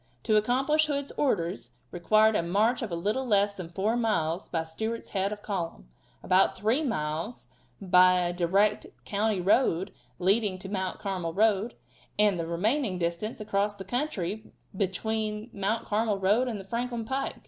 To 0.23 0.35
accomplish 0.35 0.87
Hood's 0.87 1.11
orders 1.11 1.73
required 1.91 2.35
a 2.35 2.41
march 2.41 2.81
of 2.81 2.89
a 2.89 2.95
little 2.95 3.23
less 3.23 3.53
than 3.53 3.69
four 3.69 3.95
miles 3.95 4.49
by 4.49 4.63
Stewart's 4.63 5.09
head 5.09 5.31
of 5.31 5.43
column 5.43 5.89
about 6.23 6.57
three 6.57 6.81
miles 6.81 7.45
by 7.79 8.13
a 8.21 8.33
direct 8.33 8.87
country 9.05 9.39
road 9.39 9.93
leading 10.17 10.53
into 10.53 10.67
the 10.67 10.71
Mount 10.73 10.97
Carmel 10.97 11.33
road, 11.35 11.75
and 12.17 12.39
the 12.39 12.47
remaining 12.47 12.97
distance 12.97 13.39
across 13.39 13.75
the 13.75 13.85
country 13.85 14.29
lying 14.45 14.53
between 14.75 15.51
the 15.51 15.57
Mount 15.59 15.85
Carmel 15.85 16.17
road 16.17 16.47
and 16.47 16.59
the 16.59 16.65
Franklin 16.65 17.05
pike. 17.05 17.35